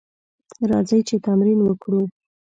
[0.69, 2.01] راځئ چې تمرين وکړو.